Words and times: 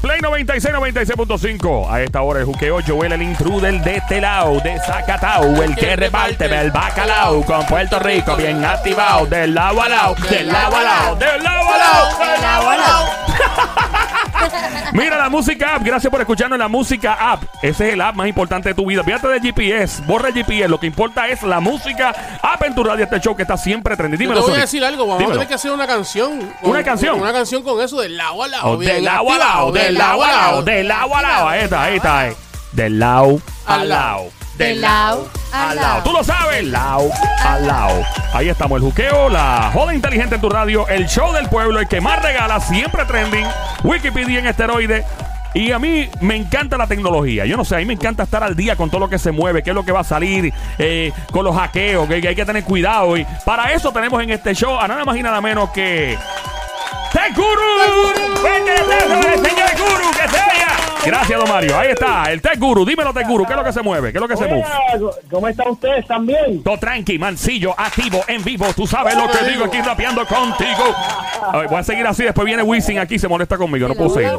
Play 0.00 0.20
96, 0.20 0.74
96.5. 0.74 1.90
A 1.90 2.00
esta 2.02 2.22
hora 2.22 2.40
el 2.40 2.46
juqueo 2.46 2.80
Joel 2.86 3.12
el 3.12 3.22
intruder 3.22 3.80
de 3.82 3.96
este 3.96 4.20
lado, 4.20 4.60
de 4.60 4.78
Zacatau, 4.80 5.62
el 5.62 5.74
que 5.74 5.96
reparte 5.96 6.46
el 6.46 6.70
bacalao 6.70 7.42
con 7.44 7.64
Puerto 7.66 7.98
Rico 7.98 8.36
bien 8.36 8.64
activado, 8.64 9.26
del 9.26 9.54
lado 9.54 9.82
a 9.82 9.88
lado, 9.88 10.14
del 10.28 10.48
lado 10.48 10.76
a 10.76 10.82
lado, 10.82 11.16
del 11.16 11.42
lado 11.42 11.68
a 11.68 11.78
lado, 11.78 12.18
del 12.18 12.40
lado 12.42 12.70
a 12.70 12.76
lado. 12.76 13.88
Mira 14.92 15.16
la 15.16 15.28
música 15.28 15.74
app, 15.76 15.82
gracias 15.84 16.10
por 16.10 16.20
escucharnos 16.20 16.58
la 16.58 16.68
música 16.68 17.14
app. 17.32 17.42
Ese 17.62 17.88
es 17.88 17.94
el 17.94 18.00
app 18.00 18.14
más 18.14 18.28
importante 18.28 18.68
de 18.70 18.74
tu 18.74 18.84
vida. 18.86 19.02
Fíjate 19.04 19.28
de 19.28 19.40
GPS, 19.40 20.02
borra 20.02 20.28
el 20.28 20.34
GPS. 20.34 20.68
Lo 20.68 20.78
que 20.78 20.86
importa 20.86 21.28
es 21.28 21.42
la 21.42 21.60
música 21.60 22.14
app 22.42 22.62
en 22.64 22.74
tu 22.74 22.84
radio. 22.84 23.04
Este 23.04 23.20
show 23.20 23.34
que 23.36 23.42
está 23.42 23.56
siempre 23.56 23.96
trendido. 23.96 24.22
Yo 24.22 24.28
Dímelo, 24.28 24.44
te 24.44 24.50
voy 24.50 24.58
a 24.58 24.62
decir 24.62 24.84
algo, 24.84 25.06
vamos 25.06 25.18
Dímelo. 25.18 25.32
a 25.32 25.36
tener 25.38 25.48
que 25.48 25.54
hacer 25.54 25.70
una 25.70 25.86
canción. 25.86 26.38
con- 26.60 26.70
¿Una 26.70 26.82
canción? 26.84 27.20
Una 27.20 27.32
canción 27.32 27.62
con 27.62 27.80
eso 27.80 28.00
del 28.00 28.16
lado 28.16 28.42
a 28.42 28.48
lado. 28.48 28.68
Oh, 28.70 28.76
del 28.76 29.04
lado 29.04 29.32
a 29.32 29.38
lado, 29.38 29.72
del 29.72 29.94
lado 29.94 30.22
a 30.24 30.26
lado, 30.32 30.62
del 30.62 30.88
lado 30.88 31.16
a 31.16 31.22
lado. 31.22 31.48
Ahí 31.48 31.60
está, 31.62 31.82
ahí 31.84 31.96
está. 31.96 32.28
eh. 32.28 32.36
Del 32.72 32.98
lado 32.98 33.40
al 33.66 33.88
lado. 33.88 34.24
Del 34.56 34.80
lado 34.80 35.28
al 35.52 35.76
lado. 35.76 36.02
Tú 36.04 36.12
lo 36.12 36.22
sabes, 36.22 36.64
lado 36.64 37.10
al 37.44 37.66
lado. 37.66 38.02
Ahí 38.34 38.48
estamos, 38.48 38.76
el 38.76 38.82
juqueo, 38.82 39.28
la 39.28 39.70
joda 39.72 39.94
inteligente 39.94 40.36
en 40.36 40.40
tu 40.40 40.48
radio, 40.48 40.86
el 40.88 41.06
show 41.06 41.32
del 41.32 41.48
pueblo, 41.48 41.80
el 41.80 41.88
que 41.88 42.00
más 42.00 42.22
regala, 42.22 42.60
siempre 42.60 43.04
trending, 43.04 43.46
Wikipedia 43.82 44.40
en 44.40 44.46
esteroide. 44.46 45.04
Y 45.54 45.70
a 45.72 45.78
mí 45.78 46.08
me 46.20 46.36
encanta 46.36 46.78
la 46.78 46.86
tecnología. 46.86 47.44
Yo 47.44 47.56
no 47.58 47.64
sé, 47.64 47.76
a 47.76 47.78
mí 47.78 47.84
me 47.84 47.92
encanta 47.92 48.22
estar 48.22 48.42
al 48.42 48.56
día 48.56 48.76
con 48.76 48.88
todo 48.88 49.00
lo 49.00 49.08
que 49.10 49.18
se 49.18 49.32
mueve, 49.32 49.62
qué 49.62 49.70
es 49.70 49.74
lo 49.74 49.84
que 49.84 49.92
va 49.92 50.00
a 50.00 50.04
salir, 50.04 50.52
eh, 50.78 51.12
con 51.30 51.44
los 51.44 51.54
hackeos, 51.54 52.08
que, 52.08 52.22
que 52.22 52.28
hay 52.28 52.34
que 52.34 52.46
tener 52.46 52.64
cuidado. 52.64 53.16
Y 53.16 53.26
para 53.44 53.72
eso 53.72 53.92
tenemos 53.92 54.22
en 54.22 54.30
este 54.30 54.54
show 54.54 54.78
a 54.78 54.88
nada 54.88 55.04
más 55.04 55.16
y 55.16 55.22
nada 55.22 55.40
menos 55.40 55.70
que. 55.70 56.16
¡Tech 57.12 57.36
Guru! 57.36 58.42
¡Vente, 58.42 58.72
aplauso 58.80 59.28
al 59.28 59.46
señor 59.46 59.70
Guru, 59.76 60.10
que 60.12 60.28
se 60.28 60.36
oiga! 60.36 60.81
Gracias, 61.04 61.38
don 61.38 61.48
Mario. 61.48 61.76
Ahí 61.76 61.90
está, 61.90 62.30
el 62.32 62.40
Tech 62.40 62.58
Guru. 62.58 62.84
Dímelo, 62.84 63.12
Tech 63.12 63.26
Guru, 63.26 63.44
¿qué 63.44 63.52
es 63.52 63.58
lo 63.58 63.64
que 63.64 63.72
se 63.72 63.82
mueve? 63.82 64.12
¿Qué 64.12 64.18
es 64.18 64.22
lo 64.22 64.28
que 64.28 64.36
se 64.36 64.46
mueve? 64.46 64.64
¿Cómo 65.30 65.48
están 65.48 65.68
ustedes? 65.68 65.98
¿Están 66.00 66.26
bien? 66.26 66.62
Todo 66.62 66.78
tranqui, 66.78 67.18
mancillo, 67.18 67.74
activo, 67.76 68.20
en 68.28 68.42
vivo. 68.44 68.66
Tú 68.76 68.86
sabes 68.86 69.16
lo 69.16 69.28
que 69.28 69.50
digo 69.50 69.64
aquí 69.64 69.80
rapeando 69.80 70.24
contigo. 70.26 70.94
A 71.42 71.58
ver, 71.58 71.68
voy 71.68 71.78
a 71.78 71.82
seguir 71.82 72.06
así. 72.06 72.22
Después 72.22 72.46
viene 72.46 72.62
Wisin 72.62 72.98
aquí, 72.98 73.18
se 73.18 73.26
molesta 73.28 73.56
conmigo. 73.56 73.88
No 73.88 73.94
puedo 73.94 74.10
seguir. 74.10 74.30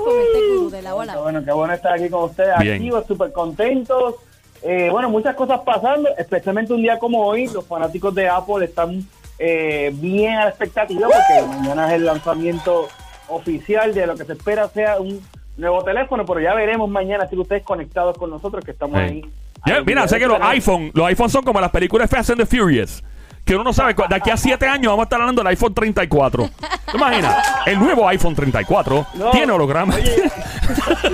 bueno, 0.93 1.43
qué 1.43 1.51
bueno 1.51 1.73
estar 1.73 1.93
aquí 1.93 2.09
con 2.09 2.23
ustedes, 2.23 2.57
Bien. 2.59 2.75
activos, 2.75 3.05
súper 3.07 3.31
contentos. 3.31 4.15
Eh, 4.61 4.87
bueno, 4.89 5.09
muchas 5.09 5.35
cosas 5.35 5.59
pasando, 5.65 6.09
especialmente 6.17 6.73
un 6.73 6.81
día 6.81 6.97
como 6.97 7.25
hoy. 7.25 7.47
Los 7.47 7.65
fanáticos 7.67 8.15
de 8.15 8.29
Apple 8.29 8.63
están 8.63 9.05
eh, 9.37 9.91
bien 9.95 10.35
a 10.35 10.45
la 10.45 10.49
expectativa 10.49 11.07
porque 11.07 11.47
mañana 11.47 11.87
es 11.87 11.93
el 11.95 12.05
lanzamiento 12.05 12.87
oficial 13.27 13.93
de 13.93 14.07
lo 14.07 14.15
que 14.15 14.23
se 14.25 14.33
espera 14.33 14.67
sea 14.69 14.99
un 14.99 15.21
nuevo 15.57 15.83
teléfono, 15.83 16.25
pero 16.25 16.39
ya 16.39 16.53
veremos 16.53 16.89
mañana 16.89 17.27
si 17.27 17.37
ustedes 17.37 17.63
conectados 17.63 18.17
con 18.17 18.29
nosotros 18.29 18.63
que 18.65 18.71
estamos 18.71 18.97
Sí. 18.99 19.03
ahí. 19.65 19.83
Mira, 19.85 20.07
sé 20.07 20.19
que 20.19 20.27
los 20.27 20.39
iPhone, 20.41 20.91
los 20.93 21.07
iPhone 21.07 21.29
son 21.29 21.43
como 21.43 21.61
las 21.61 21.71
películas 21.71 22.09
Fast 22.09 22.31
and 22.31 22.39
the 22.39 22.45
Furious. 22.45 23.03
Que 23.45 23.55
uno 23.55 23.65
no 23.65 23.73
sabe, 23.73 23.93
de 23.93 24.15
aquí 24.15 24.29
a 24.29 24.37
7 24.37 24.65
años 24.67 24.91
vamos 24.91 25.03
a 25.03 25.05
estar 25.05 25.19
hablando 25.19 25.41
del 25.41 25.47
iPhone 25.49 25.73
34. 25.73 26.49
¿Te 26.91 26.97
imaginas? 26.97 27.35
El 27.65 27.77
nuevo 27.77 28.07
iPhone 28.07 28.35
34 28.35 29.05
No, 29.15 29.31
tiene 29.31 29.51
holograma. 29.51 29.95
Oye, 29.95 30.31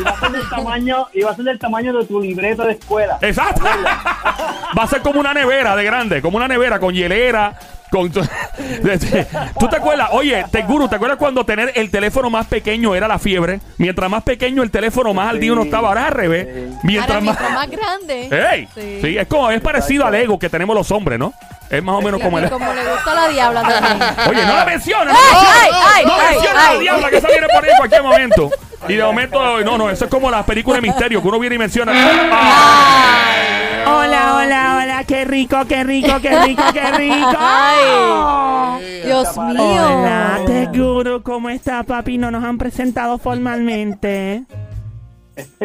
va 0.05 0.11
a 0.11 0.19
ser 0.19 0.31
del 0.31 0.47
tamaño, 0.49 1.07
y 1.13 1.21
va 1.23 1.31
a 1.31 1.35
ser 1.35 1.45
del 1.45 1.57
tamaño 1.57 1.91
de 1.97 2.05
tu 2.05 2.21
libreto 2.21 2.63
de 2.65 2.73
escuela. 2.73 3.17
Exacto. 3.21 3.63
Va 3.65 4.83
a 4.83 4.87
ser 4.87 5.01
como 5.01 5.19
una 5.19 5.33
nevera 5.33 5.75
de 5.75 5.83
grande, 5.83 6.21
como 6.21 6.37
una 6.37 6.47
nevera 6.47 6.79
con 6.79 6.93
hielera. 6.93 7.57
Con 7.91 8.11
¿Tú 9.59 9.67
te 9.67 9.75
acuerdas? 9.77 10.09
Oye, 10.11 10.45
te 10.51 10.61
guru, 10.61 10.87
¿te 10.87 10.95
acuerdas 10.95 11.17
cuando 11.17 11.43
tener 11.45 11.71
el 11.75 11.89
teléfono 11.89 12.29
más 12.29 12.45
pequeño 12.45 12.93
era 12.95 13.07
la 13.07 13.17
fiebre? 13.17 13.59
Mientras 13.77 14.09
más 14.09 14.23
pequeño 14.23 14.61
el 14.61 14.69
teléfono, 14.69 15.13
más 15.13 15.29
al 15.31 15.39
día 15.39 15.53
uno 15.53 15.63
estaba. 15.63 15.87
Ahora 15.89 16.01
es 16.01 16.07
al 16.07 16.13
revés. 16.13 16.47
Mientras 16.83 17.09
Ahora, 17.17 17.21
más. 17.21 17.39
mientras 17.39 17.51
más 17.51 17.69
grande. 17.69 18.29
¡Ey! 18.53 18.67
Sí. 19.01 19.17
es 19.17 19.27
como, 19.27 19.49
es 19.49 19.59
parecido 19.61 20.05
al 20.05 20.13
ego 20.15 20.37
que 20.37 20.49
tenemos 20.49 20.75
los 20.75 20.91
hombres, 20.91 21.17
¿no? 21.17 21.33
Es 21.69 21.83
más 21.83 21.95
o 21.95 22.01
menos 22.01 22.19
como 22.21 22.37
el. 22.39 22.49
como 22.49 22.73
le 22.73 22.83
gusta 22.83 23.11
a 23.11 23.15
la 23.15 23.27
diabla 23.27 23.61
también. 23.61 24.09
Oye, 24.29 24.45
no 24.45 24.55
la 24.55 24.65
menciones. 24.65 25.15
¡Ay, 25.17 25.69
ay, 25.71 26.05
No 26.05 26.13
ay, 26.15 26.35
menciona 26.35 26.59
a 26.59 26.67
ay! 26.69 26.73
la 26.75 26.79
diabla 26.81 27.09
que 27.09 27.17
esa 27.17 27.27
viene 27.27 27.47
por 27.53 27.63
ahí 27.63 27.71
en 27.71 27.77
cualquier 27.77 28.03
momento. 28.03 28.49
Y 28.87 28.93
de 28.95 29.03
momento, 29.03 29.59
no, 29.63 29.77
no, 29.77 29.89
eso 29.89 30.05
es 30.05 30.11
como 30.11 30.31
las 30.31 30.45
películas 30.45 30.81
de 30.81 30.87
misterio 30.87 31.21
que 31.21 31.27
uno 31.27 31.37
viene 31.39 31.55
y 31.55 31.59
menciona. 31.59 31.91
¡Ah! 31.95 33.58
Hola, 33.85 34.35
hola, 34.37 34.79
hola, 34.83 35.03
qué 35.05 35.25
rico, 35.25 35.57
qué 35.67 35.83
rico, 35.83 36.19
qué 36.21 36.39
rico, 36.45 36.63
qué 36.73 36.91
rico. 36.91 37.37
Ay, 37.39 39.01
Dios 39.05 39.37
mío. 39.37 39.63
Hola, 39.63 40.39
te 40.45 40.65
guru, 40.67 41.21
¿cómo 41.23 41.49
está, 41.49 41.83
papi? 41.83 42.17
No 42.17 42.31
nos 42.31 42.43
han 42.43 42.57
presentado 42.57 43.17
formalmente. 43.17 44.43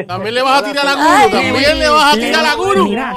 También 0.07 0.35
le 0.35 0.43
vas 0.43 0.63
a 0.63 0.65
tirar 0.67 0.87
a 0.87 0.95
Guru. 0.95 1.31
También 1.33 1.79
le 1.81 1.89
vas 1.89 2.15
a 2.15 2.19
tirar 2.19 2.47
a 2.47 2.55
Guru. 2.55 2.85
Mira. 2.89 3.15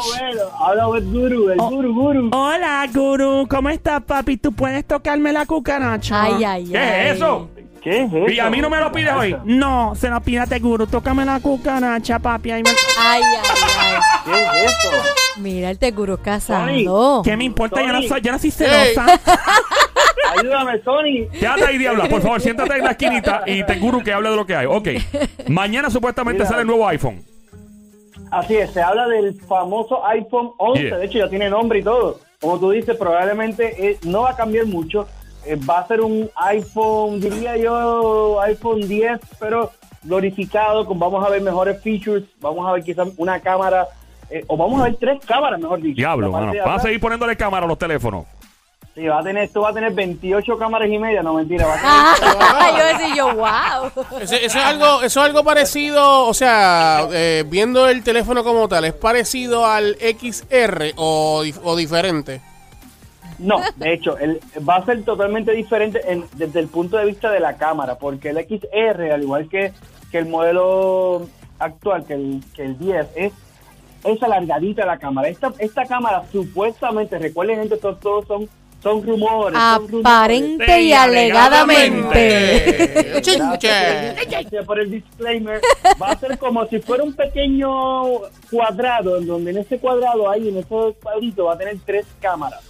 Habla 0.59 0.87
del 0.95 1.05
guru, 1.11 1.49
el 1.51 1.57
guru, 1.57 1.93
guru. 1.93 2.29
Hola, 2.33 2.85
guru, 2.91 3.47
¿cómo 3.47 3.69
está, 3.69 3.99
papi? 3.99 4.37
¿Tú 4.37 4.51
puedes 4.53 4.85
tocarme 4.85 5.31
la 5.33 5.45
cucaracha? 5.45 6.23
Ay, 6.23 6.43
ay, 6.43 6.65
¿Qué 6.71 6.77
ay. 6.77 7.07
es 7.09 7.15
eso? 7.15 7.49
¿Qué 7.83 8.03
es 8.03 8.11
eso? 8.11 8.29
Y 8.29 8.39
a 8.39 8.49
mí 8.49 8.59
no 8.59 8.71
me 8.71 8.79
lo 8.79 8.91
pides 8.91 9.13
hoy. 9.13 9.35
No, 9.45 9.93
se 9.95 10.09
lo 10.09 10.19
pídate, 10.21 10.57
guru, 10.59 10.87
tócame 10.87 11.25
la 11.25 11.39
cucaracha, 11.39 12.17
papi. 12.17 12.49
Ay, 12.51 12.63
ay, 12.65 13.21
ay. 13.23 13.76
¿Qué 14.25 14.31
es 14.41 14.71
eso? 14.71 14.91
Mira, 15.37 15.69
el 15.69 15.77
Teguro 15.79 16.17
casado. 16.17 17.21
¿Qué 17.23 17.37
me 17.37 17.43
importa? 17.45 17.81
Yo 17.81 17.93
no 17.93 18.01
soy, 18.03 18.21
yo 18.21 18.31
no 18.31 18.39
soy 18.39 18.51
celosa. 18.51 19.05
Ayúdame, 20.37 20.79
Tony. 20.79 21.27
Quédate 21.29 21.65
ahí, 21.65 21.77
diabla, 21.77 22.07
por 22.09 22.21
favor, 22.21 22.41
siéntate 22.41 22.77
en 22.77 22.83
la 22.83 22.91
esquinita 22.91 23.43
y 23.45 23.63
te 23.63 23.79
juro 23.79 24.03
que 24.03 24.11
hable 24.13 24.29
de 24.29 24.35
lo 24.35 24.45
que 24.45 24.55
hay. 24.55 24.65
Ok. 24.65 24.89
Mañana 25.47 25.89
supuestamente 25.89 26.39
Mira. 26.39 26.49
sale 26.49 26.61
el 26.61 26.67
nuevo 26.67 26.87
iPhone. 26.87 27.23
Así 28.31 28.57
es, 28.57 28.71
se 28.73 28.81
habla 28.81 29.07
del 29.07 29.39
famoso 29.41 30.05
iPhone 30.05 30.51
11, 30.57 30.81
Yeah. 30.83 30.97
de 30.97 31.05
hecho 31.05 31.17
ya 31.19 31.29
tiene 31.29 31.49
nombre 31.49 31.79
y 31.79 31.83
todo. 31.83 32.19
Como 32.41 32.59
tú 32.59 32.71
dices, 32.71 32.97
probablemente 32.97 33.89
eh, 33.89 33.97
no 34.03 34.23
va 34.23 34.31
a 34.31 34.35
cambiar 34.35 34.65
mucho. 34.65 35.07
Eh, 35.45 35.55
va 35.55 35.79
a 35.79 35.87
ser 35.87 36.01
un 36.01 36.29
iPhone, 36.35 37.21
diría 37.21 37.55
yo, 37.55 38.41
iPhone 38.41 38.81
10, 38.85 39.19
pero 39.39 39.71
glorificado, 40.03 40.85
con 40.85 40.99
vamos 40.99 41.25
a 41.25 41.29
ver 41.29 41.41
mejores 41.41 41.81
features, 41.81 42.23
vamos 42.39 42.67
a 42.67 42.73
ver 42.73 42.83
quizás 42.83 43.09
una 43.17 43.39
cámara, 43.39 43.87
eh, 44.29 44.43
o 44.47 44.57
vamos 44.57 44.81
a 44.81 44.85
ver 44.85 44.97
tres 44.99 45.19
cámaras, 45.25 45.59
mejor 45.59 45.81
dicho. 45.81 45.95
Diablo, 45.95 46.31
mano. 46.31 46.53
Vas 46.65 46.79
a 46.79 46.83
seguir 46.83 46.99
poniéndole 46.99 47.35
cámara 47.35 47.65
a 47.65 47.67
los 47.69 47.77
teléfonos. 47.77 48.25
Sí, 48.95 49.05
va 49.07 49.19
a 49.19 49.23
tener, 49.23 49.43
esto 49.43 49.61
va 49.61 49.69
a 49.69 49.73
tener 49.73 49.93
28 49.93 50.57
cámaras 50.57 50.89
y 50.89 50.97
media, 50.97 51.21
no 51.21 51.35
mentira, 51.35 51.67
va 51.67 51.73
a 51.75 52.15
tener 52.15 52.37
Ah, 52.41 52.71
yo 52.79 52.85
decía 52.97 53.15
yo, 53.15 53.35
wow. 53.35 54.19
Eso, 54.19 54.35
eso 54.35 54.45
es 54.45 54.55
algo, 54.55 55.03
eso 55.03 55.19
es 55.19 55.25
algo 55.27 55.43
parecido, 55.43 56.25
o 56.25 56.33
sea, 56.33 57.07
eh, 57.11 57.43
viendo 57.47 57.87
el 57.87 58.03
teléfono 58.03 58.43
como 58.43 58.67
tal, 58.67 58.85
¿es 58.85 58.93
parecido 58.93 59.67
al 59.67 59.95
XR 59.99 60.93
o, 60.95 61.43
o 61.63 61.75
diferente? 61.75 62.41
No, 63.39 63.59
de 63.75 63.93
hecho, 63.93 64.17
el, 64.17 64.39
va 64.67 64.77
a 64.77 64.85
ser 64.85 65.03
totalmente 65.03 65.51
diferente 65.51 66.01
en- 66.11 66.25
desde 66.33 66.59
el 66.59 66.67
punto 66.67 66.97
de 66.97 67.05
vista 67.05 67.31
de 67.31 67.39
la 67.39 67.57
cámara, 67.57 67.95
porque 67.95 68.29
el 68.29 68.37
XR, 68.37 69.11
al 69.11 69.21
igual 69.23 69.47
que, 69.49 69.73
que 70.11 70.17
el 70.17 70.25
modelo 70.27 71.27
actual, 71.59 72.05
que 72.05 72.13
el, 72.15 72.41
que 72.55 72.63
el 72.63 72.77
10, 72.79 73.07
es, 73.15 73.33
es 74.03 74.23
alargadita 74.23 74.85
la 74.85 74.97
cámara. 74.97 75.27
Esta, 75.27 75.53
esta 75.59 75.85
cámara 75.85 76.23
supuestamente, 76.31 77.17
recuerden 77.19 77.59
gente, 77.59 77.77
todos, 77.77 77.99
todos 77.99 78.25
son, 78.27 78.49
son 78.81 79.05
rumores. 79.05 79.57
son 79.75 79.87
rumores. 79.87 80.05
Aparente 80.05 80.81
y 80.81 80.93
alegadamente. 80.93 83.21
Chinche. 83.21 84.15
Gracias 84.29 84.65
por 84.65 84.79
el 84.79 84.91
disclaimer. 84.91 85.59
Va 86.01 86.11
a 86.11 86.19
ser 86.19 86.37
como 86.37 86.65
si 86.67 86.79
fuera 86.79 87.03
un 87.03 87.13
pequeño 87.13 87.69
cuadrado, 88.49 89.17
en 89.17 89.27
donde 89.27 89.51
en 89.51 89.57
ese 89.57 89.79
cuadrado 89.79 90.29
ahí, 90.29 90.49
en 90.49 90.57
ese 90.57 90.67
cuadrito, 91.01 91.45
va 91.45 91.53
a 91.53 91.57
tener 91.57 91.77
tres 91.85 92.05
cámaras. 92.21 92.61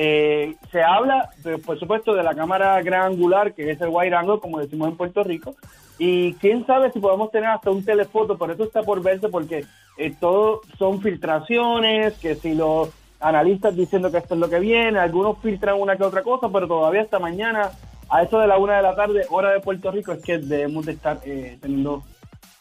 Eh, 0.00 0.54
se 0.70 0.80
habla, 0.80 1.28
de- 1.42 1.58
por 1.58 1.76
supuesto, 1.76 2.14
de 2.14 2.22
la 2.22 2.32
cámara 2.32 2.80
gran 2.82 3.02
angular, 3.12 3.52
que 3.52 3.68
es 3.72 3.80
el 3.80 3.88
wide 3.90 4.14
angle, 4.14 4.38
como 4.38 4.60
decimos 4.60 4.88
en 4.88 4.96
Puerto 4.96 5.24
Rico. 5.24 5.56
Y 5.98 6.34
quién 6.34 6.64
sabe 6.66 6.92
si 6.92 7.00
podemos 7.00 7.32
tener 7.32 7.50
hasta 7.50 7.70
un 7.72 7.84
telefoto, 7.84 8.38
pero 8.38 8.52
eso 8.52 8.62
está 8.62 8.84
por 8.84 9.02
verse 9.02 9.28
porque 9.28 9.64
eh, 9.96 10.14
todo 10.20 10.60
son 10.78 11.00
filtraciones, 11.00 12.16
que 12.18 12.36
si 12.36 12.54
los 12.54 12.90
analistas 13.18 13.74
diciendo 13.74 14.12
que 14.12 14.18
esto 14.18 14.34
es 14.34 14.40
lo 14.40 14.48
que 14.48 14.60
viene, 14.60 15.00
algunos 15.00 15.38
filtran 15.38 15.80
una 15.80 15.96
que 15.96 16.04
otra 16.04 16.22
cosa, 16.22 16.48
pero 16.52 16.68
todavía 16.68 17.02
hasta 17.02 17.18
mañana, 17.18 17.70
a 18.08 18.22
eso 18.22 18.38
de 18.38 18.46
la 18.46 18.56
una 18.58 18.76
de 18.76 18.82
la 18.84 18.94
tarde, 18.94 19.26
hora 19.30 19.50
de 19.50 19.58
Puerto 19.58 19.90
Rico, 19.90 20.12
es 20.12 20.22
que 20.22 20.38
debemos 20.38 20.86
de 20.86 20.92
estar 20.92 21.18
eh, 21.24 21.58
teniendo 21.60 22.04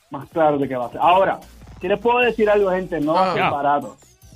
más 0.10 0.28
claro 0.30 0.57
de 0.57 0.68
qué 0.68 0.75
va 0.75 0.88
a 0.88 0.89
ser. 0.89 1.00
Ahora, 1.04 1.39
si 1.80 1.88
les 1.88 2.00
puedo 2.00 2.18
decir 2.18 2.50
algo, 2.50 2.72
gente, 2.72 3.00
no 3.00 3.13
va 3.13 3.30
a 3.30 3.34
ser 3.36 3.44
Ah. 3.44 3.50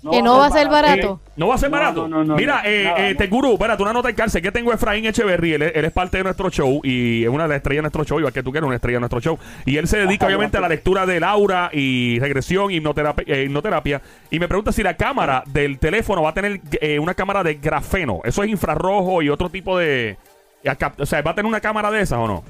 Que 0.10 0.22
no 0.24 0.40
va 0.40 0.48
a 0.48 0.52
ser 0.52 0.68
barato. 0.68 1.20
Eh, 1.26 1.32
no 1.36 1.48
va 1.48 1.56
a 1.56 1.58
ser 1.60 1.70
No, 1.70 1.78
barato. 1.78 2.08
no, 2.08 2.18
no, 2.20 2.24
no, 2.24 2.36
Mira, 2.36 2.62
no, 2.64 2.70
eh, 2.70 2.84
nada, 2.86 3.08
eh, 3.08 3.12
no. 3.12 3.18
Teguru, 3.18 3.54
espérate, 3.54 3.84
una 3.84 3.94
nota 3.94 4.08
de 4.08 4.16
cárcel. 4.16 4.42
Que 4.42 4.52
tengo 4.52 4.72
a 4.72 4.76
Efraín 4.76 5.06
Echeverry. 5.06 5.54
Él, 5.54 5.62
es- 5.62 5.76
él 5.76 5.86
es 5.86 5.92
parte 5.92 6.18
de 6.18 6.24
nuestro 6.24 6.50
show 6.50 6.80
y 6.84 7.24
es 7.24 7.30
una 7.30 7.44
de 7.44 7.50
las 7.50 7.58
estrellas 7.58 7.80
de 7.80 7.82
nuestro 7.84 8.04
show. 8.04 8.18
Igual 8.18 8.34
que 8.34 8.42
tú 8.42 8.52
que 8.52 8.58
eres 8.58 8.66
una 8.68 8.78
estrella 8.78 8.96
de 8.96 9.00
nuestro 9.02 9.20
show. 9.20 9.38
Y 9.66 9.78
él 9.78 9.88
se 9.88 9.98
dedica, 10.00 10.26
Ajá, 10.26 10.34
obviamente, 10.36 10.58
a 10.58 10.62
la 10.62 10.70
lectura 10.70 11.06
del 11.06 11.24
aura 11.24 11.70
y 11.72 12.20
regresión, 12.20 12.72
hipnoterapia, 12.72 13.24
eh, 13.28 13.44
hipnoterapia. 13.44 14.02
Y 14.32 14.40
me 14.40 14.48
pregunta 14.48 14.72
si 14.72 14.82
la 14.82 14.96
cámara 14.98 15.44
del 15.46 15.78
teléfono 15.78 16.24
va 16.24 16.30
a 16.30 16.34
tener 16.34 16.62
eh, 16.82 16.98
una 16.98 17.14
cámara 17.14 17.44
de 17.44 17.56
grafeno. 17.56 18.22
Eso 18.24 18.42
es 18.42 18.50
infrarrojo 18.50 19.22
y 19.22 19.30
otro 19.30 19.50
tipo 19.50 19.78
de. 19.78 20.18
O 20.98 21.06
sea, 21.06 21.22
¿va 21.22 21.32
a 21.32 21.36
tener 21.36 21.48
una 21.48 21.60
cámara 21.62 21.92
de 21.92 22.02
esas 22.02 22.18
o 22.18 22.28
no? 22.28 22.44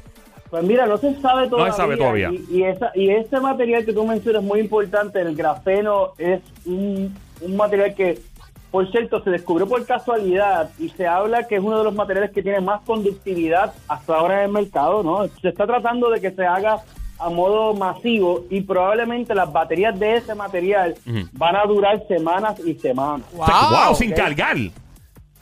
Pues 0.50 0.64
mira, 0.64 0.86
no 0.86 0.98
se 0.98 1.14
sabe 1.22 1.48
todavía. 1.48 1.72
sabe 1.72 1.96
todavía. 1.96 2.30
Y, 2.30 2.58
y 2.60 2.64
esa, 2.64 2.92
y 2.94 3.10
ese 3.10 3.40
material 3.40 3.86
que 3.86 3.94
tú 3.94 4.06
mencionas 4.06 4.42
es 4.42 4.48
muy 4.48 4.60
importante. 4.60 5.22
El 5.22 5.34
grafeno 5.34 6.10
es 6.18 6.42
un, 6.66 7.16
un 7.42 7.56
material 7.56 7.94
que, 7.96 8.20
por 8.72 8.90
cierto, 8.92 9.24
se 9.24 9.30
descubrió 9.30 9.68
por 9.68 9.86
casualidad 9.86 10.70
y 10.80 10.90
se 10.90 11.08
habla 11.08 11.48
que 11.48 11.56
es 11.56 11.62
uno 11.62 11.78
de 11.78 11.84
los 11.84 11.96
materiales 11.96 12.32
que 12.32 12.44
tiene 12.44 12.62
más 12.62 12.82
conductividad 12.82 13.74
hasta 13.88 14.16
ahora 14.16 14.40
en 14.40 14.46
el 14.46 14.52
mercado, 14.52 15.04
¿no? 15.04 15.28
Se 15.42 15.50
está 15.50 15.66
tratando 15.66 16.10
de 16.10 16.22
que 16.22 16.32
se 16.32 16.46
haga 16.46 16.82
a 17.22 17.30
modo 17.30 17.74
masivo 17.74 18.46
y 18.50 18.62
probablemente 18.62 19.36
las 19.36 19.52
baterías 19.52 19.98
de 20.00 20.16
ese 20.16 20.34
material 20.34 20.96
van 21.34 21.56
a 21.56 21.66
durar 21.66 22.02
semanas 22.08 22.60
y 22.66 22.74
semanas. 22.76 23.28
Wow, 23.34 23.48
wow, 23.88 23.96
sin 23.96 24.12
cargar. 24.12 24.58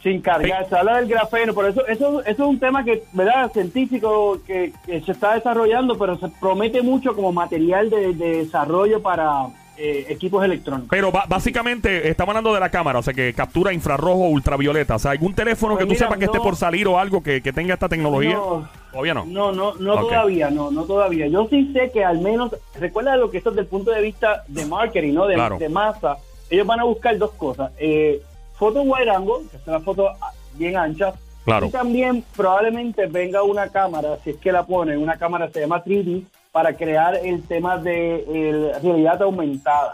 Sin 0.02 0.22
cargar, 0.22 0.68
se 0.70 0.78
habla 0.78 0.98
del 0.98 1.10
grafeno, 1.10 1.54
por 1.54 1.66
eso, 1.66 1.86
eso, 1.86 2.22
eso 2.22 2.26
es 2.26 2.40
un 2.40 2.58
tema 2.58 2.86
que, 2.86 3.04
¿verdad? 3.12 3.52
Científico 3.52 4.40
que, 4.48 4.72
que 4.86 5.02
se 5.02 5.12
está 5.12 5.34
desarrollando, 5.34 5.98
pero 5.98 6.18
se 6.18 6.30
promete 6.40 6.82
mucho 6.82 7.14
como 7.14 7.34
material 7.34 7.90
de, 7.90 8.14
de 8.14 8.38
desarrollo 8.38 9.02
para 9.02 9.48
eh, 9.80 10.06
equipos 10.10 10.44
electrónicos. 10.44 10.90
Pero 10.90 11.12
básicamente 11.12 12.10
estamos 12.10 12.34
hablando 12.34 12.54
de 12.54 12.60
la 12.60 12.70
cámara, 12.70 13.00
o 13.00 13.02
sea, 13.02 13.14
que 13.14 13.34
captura 13.34 13.72
infrarrojo 13.74 14.26
o 14.26 14.30
ultravioleta. 14.30 14.96
O 14.96 15.00
sea, 15.00 15.12
algún 15.12 15.34
teléfono 15.34 15.76
Pues 15.76 15.86
que 15.86 15.88
tú 15.88 15.94
mira, 15.94 16.06
sepas 16.06 16.18
que 16.20 16.26
esté 16.26 16.38
no. 16.38 16.44
por 16.44 16.56
salir 16.56 16.88
o 16.88 17.00
algo 17.00 17.24
que, 17.24 17.42
que 17.42 17.54
tenga 17.54 17.74
esta 17.76 17.88
tecnología. 17.90 18.34
No. 18.36 18.70
Todavía 18.92 19.14
no. 19.14 19.26
No, 19.26 19.52
no, 19.52 19.76
no 19.76 19.94
Ok. 19.94 20.02
todavía, 20.10 20.50
no, 20.50 20.70
no 20.72 20.84
todavía. 20.84 21.28
Yo 21.28 21.48
sí 21.50 21.72
sé 21.74 21.92
que 21.92 22.04
al 22.04 22.20
menos, 22.20 22.56
recuerda 22.80 23.16
lo 23.16 23.32
que 23.32 23.38
esto 23.38 23.52
desde 23.52 23.62
el 23.62 23.68
punto 23.68 23.92
de 23.92 24.02
vista 24.02 24.44
de 24.48 24.66
marketing, 24.66 25.14
¿no? 25.14 25.28
De, 25.28 25.36
Claro. 25.36 25.58
de 25.58 25.70
masa. 25.70 26.18
Ellos 26.50 26.68
van 26.68 26.80
a 26.82 26.84
buscar 26.84 27.18
dos 27.18 27.32
cosas. 27.32 27.72
Eh, 27.78 28.22
foto 28.58 28.82
wide 28.82 29.10
angle, 29.10 29.48
que 29.50 29.58
es 29.58 29.68
una 29.68 29.80
foto 29.80 30.10
ah, 30.10 30.32
bien 30.56 30.76
ancha. 30.76 31.14
Claro. 31.46 31.68
Y 31.68 31.70
también 31.70 32.24
probablemente 32.36 33.06
venga 33.08 33.44
una 33.44 33.70
cámara, 33.70 34.18
si 34.24 34.32
es 34.32 34.36
que 34.38 34.52
la 34.52 34.66
ponen, 34.66 34.98
una 35.02 35.18
cámara 35.18 35.50
se 35.50 35.62
llama 35.62 35.84
3D, 35.84 36.24
para 36.52 36.76
crear 36.76 37.16
el 37.16 37.44
tema 37.44 37.78
de 37.78 38.24
el, 38.28 38.72
realidad 38.82 39.22
aumentada. 39.22 39.94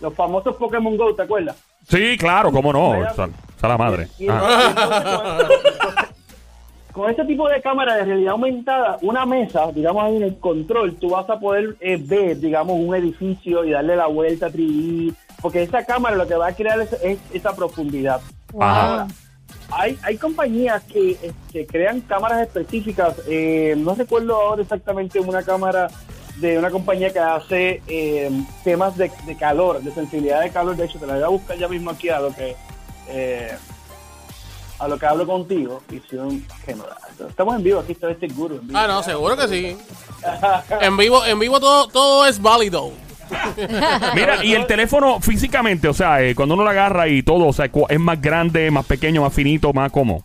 Los 0.00 0.14
famosos 0.14 0.56
Pokémon 0.56 0.96
Go, 0.96 1.14
¿te 1.14 1.22
acuerdas? 1.22 1.56
Sí, 1.88 2.16
claro, 2.18 2.50
cómo 2.52 2.72
no. 2.72 2.90
Vaya. 2.90 3.10
O 3.10 3.14
sea, 3.14 3.28
sea 3.58 3.68
la 3.68 3.78
madre. 3.78 4.08
Y 4.18 4.26
Ah. 4.28 4.68
entonces, 4.68 5.70
entonces, 5.72 6.08
con 6.92 7.10
este 7.10 7.24
tipo 7.24 7.48
de 7.48 7.60
cámara 7.60 7.96
de 7.96 8.04
realidad 8.04 8.32
aumentada, 8.32 8.98
una 9.02 9.24
mesa, 9.26 9.72
digamos 9.72 10.04
ahí 10.04 10.16
en 10.16 10.22
el 10.24 10.38
control, 10.38 10.94
tú 10.96 11.10
vas 11.10 11.28
a 11.30 11.38
poder 11.40 11.76
eh, 11.80 11.96
ver, 12.00 12.38
digamos, 12.38 12.76
un 12.78 12.94
edificio 12.94 13.64
y 13.64 13.70
darle 13.70 13.96
la 13.96 14.06
vuelta 14.06 14.48
3D, 14.50 15.14
porque 15.42 15.62
esa 15.62 15.84
cámara 15.84 16.16
lo 16.16 16.26
que 16.26 16.34
va 16.36 16.48
a 16.48 16.54
crear 16.54 16.80
es, 16.80 16.92
es 17.02 17.18
esa 17.32 17.54
profundidad. 17.56 18.20
Ajá. 18.60 19.04
Wow. 19.04 19.08
Hay, 19.70 19.98
hay 20.02 20.16
compañías 20.16 20.82
que, 20.84 21.32
que 21.52 21.66
crean 21.66 22.00
cámaras 22.02 22.42
específicas, 22.42 23.14
eh, 23.26 23.74
no 23.76 23.94
recuerdo 23.94 24.36
ahora 24.36 24.62
exactamente 24.62 25.18
una 25.20 25.42
cámara 25.42 25.88
de 26.36 26.58
una 26.58 26.70
compañía 26.70 27.12
que 27.12 27.18
hace 27.18 27.82
eh, 27.86 28.30
temas 28.62 28.96
de, 28.96 29.10
de 29.26 29.36
calor, 29.36 29.80
de 29.80 29.92
sensibilidad 29.92 30.42
de 30.42 30.50
calor, 30.50 30.76
de 30.76 30.84
hecho 30.84 30.98
te 30.98 31.06
la 31.06 31.14
voy 31.14 31.22
a 31.22 31.28
buscar 31.28 31.56
ya 31.56 31.68
mismo 31.68 31.90
aquí 31.90 32.08
a 32.08 32.20
lo 32.20 32.34
que 32.34 32.56
eh, 33.08 33.56
a 34.78 34.88
lo 34.88 34.98
que 34.98 35.06
hablo 35.06 35.26
contigo, 35.26 35.82
visión 35.88 36.44
general. 36.64 36.96
Estamos 37.28 37.56
en 37.56 37.62
vivo, 37.62 37.80
aquí 37.80 37.92
está 37.92 38.10
este 38.10 38.28
guru. 38.28 38.56
en 38.56 38.66
vivo. 38.66 38.78
Ah, 38.78 38.86
no, 38.86 39.02
seguro 39.02 39.36
que 39.36 39.48
sí. 39.48 39.76
En 40.80 40.96
vivo, 40.96 41.24
en 41.24 41.38
vivo 41.38 41.60
todo, 41.60 41.86
todo 41.88 42.26
es 42.26 42.40
válido. 42.40 42.92
Mira, 44.14 44.44
y 44.44 44.54
el 44.54 44.66
teléfono 44.66 45.20
físicamente, 45.20 45.88
o 45.88 45.94
sea, 45.94 46.22
eh, 46.22 46.34
cuando 46.34 46.54
uno 46.54 46.64
lo 46.64 46.70
agarra 46.70 47.08
y 47.08 47.22
todo, 47.22 47.46
o 47.46 47.52
sea, 47.52 47.70
es 47.88 48.00
más 48.00 48.20
grande, 48.20 48.70
más 48.70 48.86
pequeño, 48.86 49.22
más 49.22 49.32
finito, 49.32 49.72
más 49.72 49.90
como. 49.90 50.24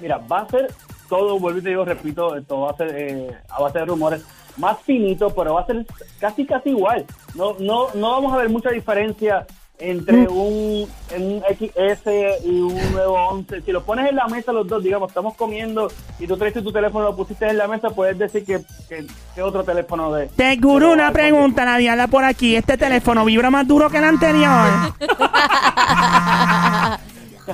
Mira, 0.00 0.18
va 0.18 0.40
a 0.40 0.48
ser 0.48 0.72
todo, 1.08 1.38
vuelvo 1.38 1.60
y 1.60 1.62
te 1.62 1.68
digo, 1.70 1.84
repito, 1.84 2.36
esto 2.36 2.60
va 2.60 2.70
a 2.70 2.76
ser 2.76 2.94
eh, 2.96 3.30
a 3.48 3.62
base 3.62 3.78
de 3.78 3.84
rumores, 3.86 4.24
más 4.56 4.80
finito, 4.82 5.34
pero 5.34 5.54
va 5.54 5.62
a 5.62 5.66
ser 5.66 5.86
casi 6.18 6.44
casi 6.46 6.70
igual. 6.70 7.04
No, 7.34 7.56
no, 7.58 7.88
no 7.94 8.10
vamos 8.10 8.32
a 8.32 8.38
ver 8.38 8.48
mucha 8.48 8.70
diferencia 8.70 9.46
entre 9.78 10.28
un, 10.28 10.88
un 11.18 11.42
XS 11.48 12.44
y 12.44 12.60
un 12.60 12.92
nuevo 12.92 13.14
11. 13.28 13.62
Si 13.62 13.72
lo 13.72 13.82
pones 13.84 14.08
en 14.08 14.16
la 14.16 14.26
mesa 14.28 14.52
los 14.52 14.66
dos, 14.68 14.82
digamos, 14.82 15.08
estamos 15.10 15.34
comiendo 15.36 15.90
y 16.18 16.26
tú 16.26 16.36
traes 16.36 16.54
tu 16.54 16.72
teléfono, 16.72 17.06
lo 17.06 17.16
pusiste 17.16 17.48
en 17.48 17.58
la 17.58 17.66
mesa, 17.66 17.90
puedes 17.90 18.16
decir 18.18 18.44
que, 18.44 18.60
que, 18.88 19.06
que 19.34 19.42
otro 19.42 19.64
teléfono 19.64 20.12
de... 20.12 20.28
Te 20.28 20.56
gurú, 20.56 20.92
una 20.92 21.12
pregunta, 21.12 21.64
nadie 21.64 21.90
habla 21.90 22.06
por 22.06 22.24
aquí. 22.24 22.54
¿Este 22.56 22.76
teléfono 22.78 23.24
vibra 23.24 23.50
más 23.50 23.66
duro 23.66 23.90
que 23.90 23.98
el 23.98 24.04
anterior? 24.04 24.94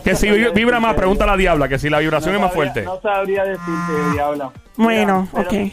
Que 0.05 0.15
si 0.15 0.31
vi- 0.31 0.51
vibra 0.55 0.79
más, 0.79 0.95
pregunta 0.95 1.25
a 1.25 1.27
la 1.27 1.37
diabla, 1.37 1.69
que 1.69 1.79
si 1.79 1.91
la 1.91 1.99
vibración 1.99 2.33
No 2.33 2.39
es 2.39 2.43
más 2.45 2.55
fuerte. 2.55 2.83
No 2.83 3.01
sabría 3.01 3.43
decirte, 3.45 4.13
diabla. 4.13 4.51
Bueno, 4.77 5.29
Mira, 5.33 5.49
pero- 5.51 5.65
ok. 5.65 5.73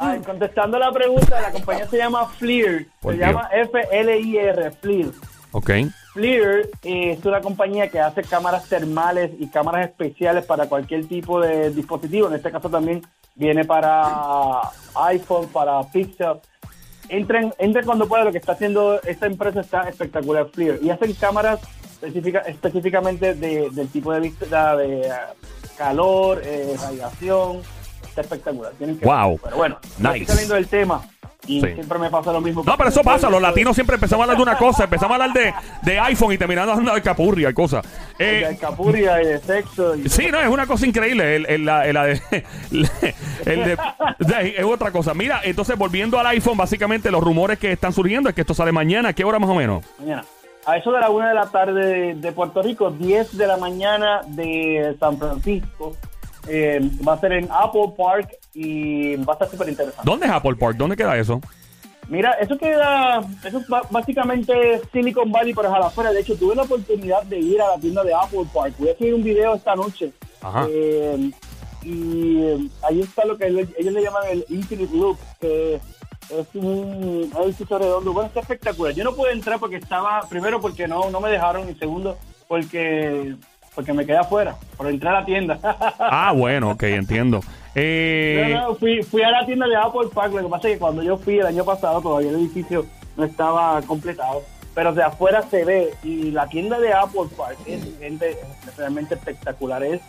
Ah, 0.00 0.16
contestando 0.24 0.78
la 0.78 0.92
pregunta, 0.92 1.40
la 1.40 1.50
compañía 1.52 1.86
se 1.88 1.96
llama 1.98 2.26
FLIR. 2.38 2.86
Se 3.00 3.12
Dios. 3.12 3.16
llama 3.18 3.48
F-L-I-R, 3.52 4.70
FLIR. 4.80 5.10
Ok. 5.52 5.70
FLIR 6.14 6.68
eh, 6.82 7.12
es 7.18 7.24
una 7.24 7.40
compañía 7.40 7.88
que 7.88 8.00
hace 8.00 8.22
cámaras 8.22 8.68
termales 8.68 9.30
y 9.38 9.48
cámaras 9.48 9.88
especiales 9.88 10.44
para 10.44 10.66
cualquier 10.68 11.06
tipo 11.06 11.40
de 11.40 11.70
dispositivo. 11.70 12.28
En 12.28 12.34
este 12.34 12.50
caso 12.50 12.68
también 12.68 13.02
viene 13.34 13.64
para 13.64 14.60
iPhone, 15.08 15.48
para 15.48 15.82
Pixel. 15.92 16.34
Entren, 17.08 17.54
entren 17.58 17.86
cuando 17.86 18.06
pueda. 18.08 18.24
Lo 18.24 18.32
que 18.32 18.38
está 18.38 18.52
haciendo 18.52 19.00
esta 19.02 19.26
empresa 19.26 19.60
está 19.60 19.88
espectacular, 19.88 20.48
FLIR. 20.52 20.80
Y 20.82 20.90
hacen 20.90 21.12
cámaras 21.14 21.60
específica, 22.02 22.40
específicamente 22.40 23.34
de- 23.34 23.70
del 23.70 23.88
tipo 23.88 24.12
de 24.12 24.20
vista 24.20 24.76
de 24.76 25.06
eh, 25.06 25.12
calor, 25.76 26.42
eh, 26.44 26.76
radiación. 26.80 27.60
Está 28.06 28.20
espectacular. 28.22 28.72
Tienen 28.72 28.98
que 28.98 29.06
Wow. 29.06 29.38
Pero 29.42 29.56
bueno, 29.56 29.78
Nice. 29.98 30.26
saliendo 30.26 30.54
del 30.56 30.66
tema. 30.68 31.02
Y 31.46 31.60
Sí. 31.60 31.72
siempre 31.74 31.98
me 31.98 32.10
pasa 32.10 32.32
lo 32.32 32.40
mismo. 32.40 32.62
No, 32.66 32.76
pero 32.76 32.90
eso 32.90 33.00
pasa, 33.02 33.30
los 33.30 33.40
latinos 33.40 33.74
siempre 33.74 33.94
empezamos 33.94 34.22
a 34.22 34.24
hablar 34.24 34.36
de 34.36 34.42
una 34.42 34.58
cosa, 34.58 34.84
empezamos 34.84 35.12
a 35.18 35.22
hablar 35.22 35.32
de, 35.32 35.54
de 35.82 36.00
iPhone 36.00 36.32
y 36.32 36.36
terminando 36.38 36.72
hablando 36.72 36.94
de 36.94 37.00
capurria 37.00 37.48
y 37.50 37.54
cosas. 37.54 37.86
de 38.18 38.40
Eh, 38.40 38.46
alcapurria 38.46 39.22
y 39.22 39.26
de 39.26 39.38
sexo. 39.38 39.94
Y 39.94 40.08
Sí, 40.08 40.26
no, 40.32 40.40
es 40.40 40.48
una 40.48 40.66
cosa 40.66 40.84
increíble. 40.86 41.36
El, 41.36 41.46
el- 41.46 41.68
el- 41.68 41.94
de- 41.94 42.44
el 43.46 43.64
de- 43.64 43.78
de- 44.18 44.54
es 44.58 44.64
otra 44.64 44.90
cosa. 44.90 45.14
Mira, 45.14 45.40
entonces 45.44 45.78
volviendo 45.78 46.18
al 46.18 46.26
iPhone, 46.26 46.56
básicamente 46.58 47.10
los 47.10 47.22
rumores 47.22 47.58
que 47.58 47.70
están 47.72 47.92
surgiendo 47.92 48.28
es 48.28 48.34
que 48.34 48.40
esto 48.42 48.52
sale 48.54 48.72
mañana. 48.72 49.10
¿A 49.10 49.12
qué 49.12 49.24
hora 49.24 49.38
más 49.38 49.48
o 49.48 49.54
menos? 49.54 49.84
Mañana. 50.00 50.24
A 50.66 50.76
eso 50.76 50.92
de 50.92 51.00
la 51.00 51.08
una 51.08 51.28
de 51.30 51.34
la 51.34 51.46
tarde 51.46 51.86
de, 51.86 52.14
de 52.16 52.32
Puerto 52.32 52.62
Rico, 52.62 52.90
10 52.90 53.38
de 53.38 53.46
la 53.46 53.56
mañana 53.56 54.20
de 54.26 54.94
San 55.00 55.16
Francisco. 55.18 55.96
Eh, 56.48 56.80
va 57.06 57.14
a 57.14 57.20
ser 57.20 57.32
en 57.32 57.48
Apple 57.50 57.92
Park 57.96 58.30
y 58.54 59.16
va 59.16 59.32
a 59.32 59.34
estar 59.34 59.50
súper 59.50 59.68
interesante. 59.68 60.02
¿Dónde 60.04 60.26
es 60.26 60.32
Apple 60.32 60.56
Park? 60.56 60.76
¿Dónde 60.76 60.96
queda 60.96 61.16
eso? 61.16 61.40
Mira, 62.08 62.32
eso 62.40 62.56
queda, 62.56 63.20
eso 63.44 63.58
es 63.58 63.66
básicamente 63.90 64.80
Silicon 64.92 65.30
Valley, 65.30 65.52
pero 65.52 65.68
es 65.68 65.74
a 65.74 65.78
la 65.78 65.86
afuera. 65.88 66.10
De 66.10 66.20
hecho, 66.20 66.36
tuve 66.36 66.54
la 66.54 66.62
oportunidad 66.62 67.22
de 67.24 67.38
ir 67.38 67.60
a 67.60 67.68
la 67.68 67.78
tienda 67.78 68.02
de 68.02 68.14
Apple 68.14 68.46
Park. 68.52 68.74
Voy 68.78 68.88
a 68.88 68.92
hacer 68.92 69.12
un 69.12 69.22
video 69.22 69.54
esta 69.54 69.76
noche. 69.76 70.12
Ajá. 70.40 70.66
Eh, 70.70 71.30
y 71.82 72.70
ahí 72.82 73.00
está 73.02 73.26
lo 73.26 73.36
que 73.36 73.46
ellos 73.46 73.92
le 73.92 74.02
llaman 74.02 74.22
el 74.30 74.44
Infinite 74.48 74.96
Loop, 74.96 75.18
que 75.38 75.74
es 75.74 76.46
un 76.54 77.30
edificio 77.44 77.78
redondo. 77.78 78.14
Bueno, 78.14 78.28
está 78.28 78.40
espectacular. 78.40 78.94
Yo 78.94 79.04
no 79.04 79.14
pude 79.14 79.32
entrar 79.32 79.58
porque 79.58 79.76
estaba, 79.76 80.22
primero 80.30 80.62
porque 80.62 80.88
no, 80.88 81.10
no 81.10 81.20
me 81.20 81.30
dejaron, 81.30 81.68
y 81.68 81.74
segundo 81.74 82.16
porque 82.48 83.36
porque 83.78 83.92
me 83.92 84.04
quedé 84.04 84.16
afuera, 84.16 84.56
por 84.76 84.88
entrar 84.88 85.14
a 85.14 85.20
la 85.20 85.24
tienda. 85.24 85.56
Ah, 86.00 86.32
bueno, 86.34 86.72
ok, 86.72 86.82
entiendo. 86.82 87.38
Eh, 87.76 88.50
No, 88.52 88.70
no, 88.70 88.74
fui, 88.74 89.04
fui 89.04 89.22
a 89.22 89.30
la 89.30 89.46
tienda 89.46 89.68
de 89.68 89.76
Apple 89.76 90.08
Park. 90.12 90.32
Lo 90.34 90.42
que 90.42 90.48
pasa 90.48 90.66
es 90.66 90.74
que 90.74 90.80
cuando 90.80 91.00
yo 91.04 91.16
fui 91.16 91.38
el 91.38 91.46
año 91.46 91.64
pasado, 91.64 92.00
todavía 92.00 92.30
el 92.30 92.36
edificio 92.40 92.86
no 93.16 93.22
estaba 93.22 93.80
completado. 93.82 94.42
Pero 94.74 94.92
de 94.92 95.04
afuera 95.04 95.42
se 95.48 95.64
ve. 95.64 95.94
Y 96.02 96.32
la 96.32 96.48
tienda 96.48 96.80
de 96.80 96.92
Apple 96.92 97.28
Park 97.36 97.56
es, 97.66 97.84
gente, 98.00 98.30
es 98.66 98.76
realmente 98.76 99.14
espectacular. 99.14 99.80
Es, 99.84 100.00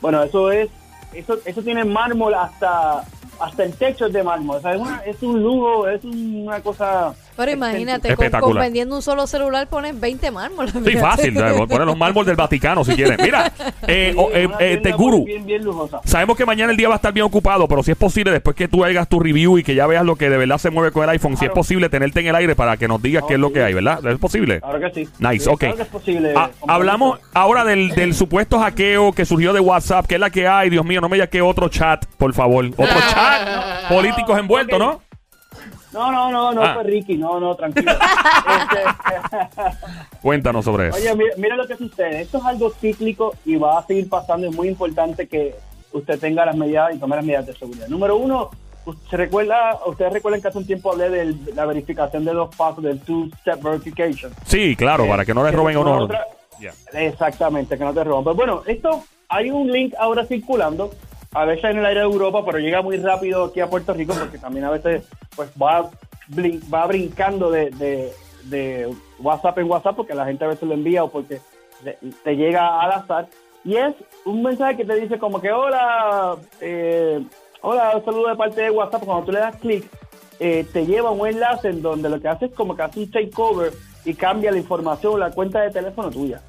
bueno, 0.00 0.22
eso 0.22 0.50
es. 0.50 0.70
Eso, 1.12 1.36
eso 1.44 1.60
tiene 1.62 1.84
mármol 1.84 2.32
hasta 2.32 3.04
hasta 3.40 3.62
el 3.62 3.74
techo 3.74 4.06
es 4.06 4.12
de 4.14 4.22
mármol. 4.22 4.56
O 4.56 4.60
sea, 4.62 4.72
es, 4.72 4.80
una- 4.80 5.02
es 5.04 5.22
un 5.22 5.42
lujo, 5.42 5.86
es 5.86 6.02
una 6.02 6.60
cosa 6.62 7.12
Pero 7.38 7.52
imagínate, 7.52 8.16
con, 8.40 8.56
vendiendo 8.56 8.96
un 8.96 9.02
solo 9.02 9.28
celular 9.28 9.68
pones 9.68 9.98
20 9.98 10.32
mármoles. 10.32 10.74
Sí, 10.84 10.96
fácil. 10.96 11.34
Poner 11.68 11.86
los 11.86 11.96
mármoles 11.96 12.26
del 12.26 12.34
Vaticano 12.34 12.84
si 12.84 12.96
quieren. 12.96 13.16
Mira, 13.22 13.52
eh, 13.86 14.10
Sí, 14.12 14.18
oh, 14.18 14.28
eh, 14.32 14.42
eh, 14.44 14.48
tienda 14.58 14.82
Teguru, 14.82 15.24
Bien, 15.24 15.46
bien 15.46 15.62
lujosa. 15.62 16.00
sabemos 16.04 16.36
que 16.36 16.44
mañana 16.44 16.72
el 16.72 16.76
día 16.76 16.88
va 16.88 16.94
a 16.94 16.96
estar 16.96 17.12
bien 17.12 17.24
ocupado, 17.26 17.68
pero 17.68 17.84
si 17.84 17.92
es 17.92 17.96
posible, 17.96 18.32
después 18.32 18.56
que 18.56 18.66
tú 18.66 18.84
hagas 18.84 19.08
tu 19.08 19.20
review 19.20 19.56
y 19.56 19.62
que 19.62 19.76
ya 19.76 19.86
veas 19.86 20.04
lo 20.04 20.16
que 20.16 20.28
de 20.28 20.36
verdad 20.36 20.58
se 20.58 20.70
mueve 20.70 20.90
con 20.90 21.04
el 21.04 21.10
iPhone, 21.10 21.36
si 21.36 21.44
es 21.44 21.52
posible 21.52 21.88
tenerte 21.88 22.18
en 22.18 22.26
el 22.26 22.34
aire 22.34 22.56
para 22.56 22.76
que 22.76 22.88
nos 22.88 23.00
digas 23.00 23.22
qué 23.28 23.34
es 23.34 23.40
lo 23.40 23.52
que 23.52 23.62
hay, 23.62 23.72
¿verdad? 23.72 24.04
¿Es 24.04 24.18
posible? 24.18 24.60
Claro 24.60 24.80
que 24.80 24.90
sí. 24.90 25.08
Nice, 25.20 25.44
Sí, 25.44 25.48
ok. 25.48 25.60
Claro 25.60 25.76
que 25.76 25.82
es 25.82 25.88
posible. 25.88 26.32
Ah, 26.34 26.50
hablamos 26.66 27.20
ahora 27.34 27.64
del, 27.64 27.90
del 27.90 28.14
supuesto 28.14 28.58
hackeo 28.58 29.12
que 29.12 29.24
surgió 29.24 29.52
de 29.52 29.60
WhatsApp, 29.60 30.06
que 30.06 30.16
es 30.16 30.20
la 30.20 30.30
que 30.30 30.48
hay. 30.48 30.70
Dios 30.70 30.84
mío, 30.84 31.00
no 31.00 31.08
me 31.08 31.16
digas 31.16 31.28
que 31.28 31.40
otro 31.40 31.68
chat, 31.68 32.04
por 32.16 32.34
favor. 32.34 32.66
Otro 32.66 32.86
chat. 32.86 33.88
Políticos 33.88 34.36
envueltos, 34.38 34.78
¿no? 34.78 35.07
No, 35.92 36.12
no, 36.12 36.30
no, 36.30 36.52
no 36.52 36.62
Ah. 36.62 36.74
fue 36.74 36.84
Ricky, 36.84 37.16
no, 37.16 37.40
no, 37.40 37.54
tranquilo. 37.54 37.92
Este, 37.92 39.48
Cuéntanos 40.22 40.64
sobre 40.64 40.88
eso. 40.88 40.96
Oye, 40.96 41.14
mira, 41.14 41.34
mira 41.36 41.56
lo 41.56 41.66
que 41.66 41.76
sucede. 41.76 42.22
Esto 42.22 42.38
es 42.38 42.44
algo 42.44 42.70
cíclico 42.70 43.34
y 43.44 43.56
va 43.56 43.78
a 43.78 43.86
seguir 43.86 44.08
pasando. 44.08 44.48
Es 44.48 44.54
muy 44.54 44.68
importante 44.68 45.26
que 45.28 45.54
usted 45.92 46.18
tenga 46.18 46.44
las 46.44 46.56
medidas 46.56 46.94
y 46.94 46.98
tome 46.98 47.16
las 47.16 47.24
medidas 47.24 47.46
de 47.46 47.54
seguridad. 47.56 47.88
Número 47.88 48.16
uno, 48.16 48.50
usted 48.84 49.16
recuerda, 49.16 49.78
ustedes 49.86 50.12
recuerdan 50.12 50.42
que 50.42 50.48
hace 50.48 50.58
un 50.58 50.66
tiempo 50.66 50.92
hablé 50.92 51.08
de 51.10 51.34
la 51.54 51.64
verificación 51.64 52.24
de 52.24 52.32
dos 52.32 52.54
pasos, 52.54 52.82
del 52.84 53.00
two-step 53.00 53.62
verification. 53.62 54.32
Sí, 54.46 54.76
claro, 54.76 55.06
para 55.08 55.24
que 55.24 55.32
no 55.34 55.42
les 55.42 55.52
Que 55.52 55.56
roben 55.56 55.76
uno. 55.78 56.04
otra- 56.04 56.26
Ya. 56.60 56.72
Exactamente, 56.92 57.78
que 57.78 57.84
no 57.84 57.94
te 57.94 58.04
roban. 58.04 58.24
Pues 58.24 58.36
bueno, 58.36 58.62
esto 58.66 59.04
hay 59.28 59.50
un 59.50 59.70
link 59.70 59.94
ahora 59.98 60.24
circulando, 60.26 60.90
a 61.34 61.44
veces 61.44 61.64
en 61.64 61.78
el 61.78 61.86
aire 61.86 62.00
de 62.00 62.06
Europa, 62.06 62.42
pero 62.44 62.58
llega 62.58 62.82
muy 62.82 62.96
rápido 62.96 63.44
aquí 63.44 63.60
a 63.60 63.68
Puerto 63.68 63.92
Rico 63.92 64.14
porque 64.18 64.38
también 64.38 64.64
a 64.64 64.70
veces 64.70 65.06
pues 65.36 65.50
va, 65.60 65.90
va 66.72 66.86
brincando 66.86 67.50
de, 67.50 67.70
de- 67.70 68.12
WhatsApp 69.18 69.58
en 69.58 69.70
WhatsApp 69.70 69.96
porque 69.96 70.14
la 70.14 70.24
gente 70.24 70.44
a 70.44 70.48
veces 70.48 70.66
lo 70.66 70.72
envía 70.74 71.04
o 71.04 71.10
porque 71.10 71.40
te, 72.24 72.36
llega 72.36 72.80
al 72.80 72.92
azar. 72.92 73.26
Y 73.64 73.76
es 73.76 73.94
un 74.24 74.42
mensaje 74.42 74.78
que 74.78 74.84
te 74.86 74.94
dice 74.94 75.18
como 75.18 75.40
que 75.40 75.52
hola, 75.52 76.36
eh, 76.60 77.22
hola, 77.60 77.96
un 77.96 78.04
saludo 78.04 78.28
de 78.28 78.36
parte 78.36 78.62
de 78.62 78.70
WhatsApp. 78.70 79.04
Cuando 79.04 79.26
tú 79.26 79.32
le 79.32 79.40
das 79.40 79.56
clic, 79.56 79.84
eh, 80.40 80.64
te 80.72 80.86
lleva 80.86 81.10
un 81.10 81.26
enlace 81.26 81.68
en 81.68 81.82
donde 81.82 82.08
lo 82.08 82.20
que 82.20 82.28
hace 82.28 82.46
es 82.46 82.54
como 82.54 82.74
que 82.74 82.82
hace 82.82 83.00
un 83.00 83.10
takeover 83.10 83.72
y 84.04 84.14
cambia 84.14 84.50
la 84.50 84.58
información, 84.58 85.20
la 85.20 85.30
cuenta 85.30 85.60
de 85.60 85.70
teléfono 85.70 86.10
tuya. 86.10 86.40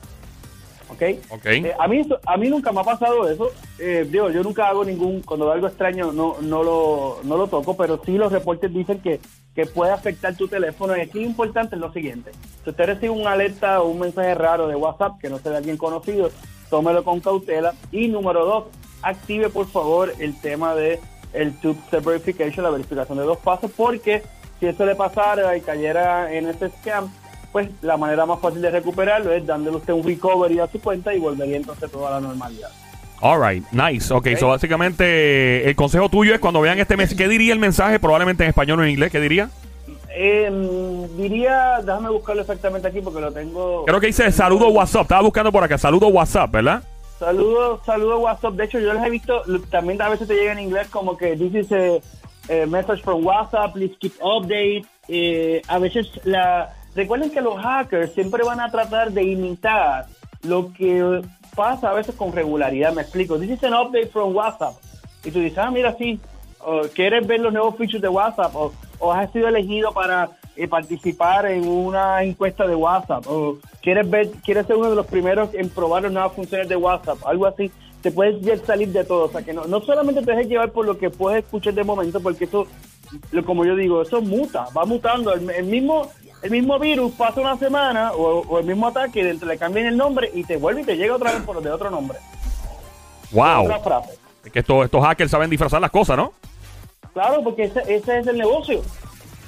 ¿Ok? 0.92 1.04
Ok. 1.30 1.46
Eh, 1.46 1.74
a, 1.78 1.88
mí, 1.88 2.02
a 2.26 2.38
mí 2.38 2.50
nunca 2.50 2.72
me 2.72 2.82
ha 2.82 2.84
pasado 2.84 3.30
eso. 3.30 3.50
Eh, 3.78 4.08
digo, 4.10 4.30
yo 4.30 4.44
nunca 4.44 4.68
hago 4.68 4.84
ningún, 4.84 5.22
cuando 5.22 5.46
veo 5.46 5.54
algo 5.54 5.68
extraño 5.68 6.12
no, 6.12 6.38
no, 6.42 6.64
lo, 6.64 7.20
no 7.24 7.38
lo 7.38 7.48
toco, 7.48 7.78
pero 7.78 8.02
sí 8.04 8.14
los 8.18 8.32
reportes 8.32 8.74
dicen 8.74 9.00
que, 9.00 9.20
que 9.56 9.66
puede 9.66 9.92
afectar 9.92 10.36
tu 10.36 10.48
teléfono. 10.48 10.98
Y 10.98 11.02
aquí 11.02 11.20
lo 11.20 11.26
importante 11.26 11.76
es 11.76 11.82
lo 11.82 11.94
siguiente. 11.94 12.32
Si 12.64 12.70
usted 12.70 12.86
recibe 12.86 13.12
una 13.12 13.34
alerta 13.34 13.82
o 13.82 13.90
un 13.90 14.00
mensaje 14.00 14.34
raro 14.36 14.68
de 14.68 14.76
WhatsApp 14.76 15.20
que 15.22 15.30
no 15.30 15.38
sea 15.38 15.52
de 15.52 15.58
alguien 15.58 15.78
conocido, 15.78 16.32
tómelo 16.70 17.04
con 17.04 17.20
cautela. 17.20 17.74
Y 17.92 18.08
número 18.08 18.46
dos, 18.46 18.64
active 19.02 19.50
por 19.50 19.68
favor 19.68 20.12
el 20.20 20.40
tema 20.42 20.76
de 20.76 21.00
el 21.34 21.54
two-step 21.60 22.04
verification, 22.04 22.64
la 22.64 22.72
verificación 22.72 23.18
de 23.18 23.24
dos 23.24 23.38
pasos, 23.38 23.72
porque 23.76 24.24
si 24.60 24.66
eso 24.66 24.86
le 24.86 24.96
pasara 24.96 25.56
y 25.56 25.62
cayera 25.62 26.34
en 26.34 26.48
ese 26.48 26.70
scam, 26.70 27.12
pues 27.52 27.70
la 27.82 27.98
manera 27.98 28.26
más 28.26 28.40
fácil 28.40 28.62
de 28.62 28.72
recuperarlo 28.72 29.32
es 29.34 29.46
dándole 29.46 29.78
usted 29.78 29.94
un 29.94 30.04
recovery 30.04 30.60
a 30.60 30.68
su 30.68 30.80
cuenta 30.80 31.14
y 31.14 31.20
volvería 31.20 31.58
entonces 31.58 31.92
toda 31.92 32.12
la 32.12 32.20
normalidad. 32.20 32.70
All 33.22 33.42
right, 33.42 33.66
nice. 33.72 34.14
Ok, 34.14 34.28
Ok. 34.32 34.38
so 34.40 34.48
básicamente 34.48 35.68
el 35.68 35.76
consejo 35.76 36.10
tuyo 36.10 36.34
es 36.34 36.40
cuando 36.40 36.62
vean 36.62 36.80
este 36.80 36.96
mensaje, 36.96 37.18
¿qué 37.24 37.28
diría 37.28 37.54
el 37.54 37.60
mensaje? 37.60 38.00
Probablemente 38.00 38.44
en 38.44 38.50
español 38.50 38.80
o 38.80 38.84
en 38.84 38.90
inglés, 38.92 39.12
¿qué 39.12 39.20
diría? 39.20 39.50
Eh, 40.12 40.50
diría, 41.18 41.80
déjame 41.84 42.10
buscarlo 42.10 42.42
exactamente 42.42 42.88
aquí 42.88 43.02
porque 43.02 43.20
lo 43.22 43.32
tengo. 43.32 43.86
Creo 43.86 44.00
que 44.00 44.08
dice 44.08 44.32
saludo 44.32 44.70
WhatsApp. 44.70 45.04
Estaba 45.04 45.22
buscando 45.22 45.52
por 45.52 45.64
acá, 45.64 45.78
saludo 45.78 46.08
WhatsApp, 46.08 46.52
¿verdad? 46.52 46.84
Saludos, 47.20 47.82
saludos 47.86 48.22
WhatsApp. 48.22 48.54
De 48.54 48.64
hecho, 48.66 48.80
yo 48.80 48.94
les 48.94 49.04
he 49.04 49.10
visto, 49.10 49.44
también 49.70 50.02
a 50.02 50.10
veces 50.10 50.28
te 50.28 50.36
llega 50.36 50.54
en 50.54 50.60
inglés 50.60 50.88
como 50.88 51.18
que 51.18 51.34
a, 51.34 52.54
a 52.54 52.66
message 52.66 53.04
from 53.04 53.26
WhatsApp, 53.26 53.74
please 53.74 53.94
keep 54.00 54.14
update. 54.22 54.86
Eh, 55.10 55.62
a 55.68 55.80
veces 55.80 56.08
la... 56.24 56.74
Recuerden 56.96 57.32
que 57.32 57.42
los 57.42 57.60
hackers 57.62 58.14
siempre 58.14 58.44
van 58.44 58.60
a 58.60 58.70
tratar 58.70 59.12
de 59.12 59.24
imitar 59.24 60.08
lo 60.44 60.74
que 60.74 61.22
pasa 61.56 61.92
a 61.92 61.94
veces 61.94 62.16
con 62.16 62.32
regularidad. 62.32 62.94
Me 62.94 63.02
explico. 63.02 63.38
This 63.38 63.52
is 63.52 63.64
an 63.64 63.74
update 63.74 64.08
from 64.08 64.36
WhatsApp. 64.36 64.76
Y 65.24 65.32
tú 65.32 65.40
dices, 65.40 65.58
ah, 65.58 65.70
mira, 65.70 65.96
sí, 65.98 66.20
quieres 66.94 67.26
ver 67.26 67.40
los 67.40 67.54
nuevos 67.54 67.76
features 67.76 68.02
de 68.02 68.10
WhatsApp 68.10 68.54
o, 68.56 69.14
has 69.14 69.32
sido 69.32 69.48
elegido 69.48 69.94
para 69.94 70.30
eh, 70.56 70.68
participar 70.68 71.46
en 71.46 71.68
una 71.68 72.22
encuesta 72.24 72.68
de 72.68 72.76
WhatsApp 72.76 73.26
o 73.28 73.58
quieres 73.82 74.10
ver 74.10 74.30
quieres 74.44 74.68
ser 74.68 74.76
uno 74.76 74.90
de 74.90 74.96
los 74.96 75.08
primeros 75.08 75.54
en 75.54 75.70
probar 75.70 76.04
las 76.04 76.12
nuevas 76.12 76.34
funciones 76.34 76.68
de 76.68 76.76
WhatsApp, 76.76 77.18
algo 77.26 77.46
así, 77.46 77.72
te 78.02 78.12
puedes 78.12 78.62
salir 78.62 78.90
de 78.90 79.06
todo, 79.06 79.26
o 79.26 79.30
sea 79.30 79.42
que 79.42 79.54
no, 79.54 79.66
no 79.66 79.80
solamente 79.82 80.22
te 80.22 80.32
dejes 80.32 80.48
llevar 80.48 80.72
por 80.72 80.86
lo 80.86 80.98
que 80.98 81.10
puedes 81.10 81.46
escuchar 81.46 81.74
de 81.74 81.84
momento, 81.84 82.20
porque 82.20 82.44
eso, 82.44 82.68
como 83.46 83.66
yo 83.66 83.76
digo, 83.76 84.02
eso 84.02 84.22
muta, 84.22 84.68
va 84.78 84.86
mutando, 84.86 85.34
el, 85.34 85.50
el 85.50 85.66
mismo 85.66 86.10
el 86.42 86.52
mismo 86.52 86.78
virus 86.80 87.12
pasa 87.14 87.42
una 87.42 87.58
semana 87.58 88.14
o, 88.14 88.40
o 88.48 88.60
el 88.60 88.66
mismo 88.66 88.88
ataque, 88.88 89.24
dentro 89.24 89.48
le 89.48 89.58
cambian 89.58 89.86
el 89.88 89.98
nombre 89.98 90.30
y 90.34 90.44
te 90.44 90.58
vuelve 90.58 90.82
y 90.82 90.86
te 90.86 90.96
llega 90.98 91.16
otra 91.16 91.32
vez 91.34 91.42
por 91.44 91.62
de 91.62 91.70
otro 91.72 91.90
nombre, 91.90 92.18
Wow. 93.32 93.64
otra 93.66 93.80
frase. 93.80 94.18
Es 94.46 94.52
que 94.52 94.60
estos, 94.60 94.86
estos 94.86 95.04
hackers 95.04 95.30
saben 95.32 95.50
disfrazar 95.50 95.82
las 95.82 95.92
cosas, 95.92 96.18
¿no? 96.18 96.34
Claro, 97.14 97.44
porque 97.44 97.64
ese, 97.66 97.82
ese 97.94 98.20
es 98.20 98.28
el 98.28 98.38
negocio. 98.38 98.82